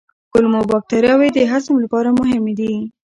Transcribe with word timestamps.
کولمو 0.31 0.61
بکتریاوې 0.71 1.29
د 1.33 1.39
هضم 1.51 1.75
لپاره 1.83 2.09
مهمې 2.19 2.53
دي. 2.59 2.73